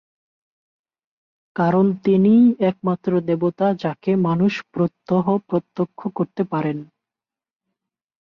কারণ 1.55 1.85
তিনিই 2.03 2.45
একমাত্র 2.69 3.11
দেবতা 3.21 3.67
যাঁকে 3.73 4.11
মানুষ 4.27 4.53
প্রত্যহ 4.73 5.25
প্রত্যক্ষ 5.49 5.99
করতে 6.17 6.43
পারেন। 6.43 6.77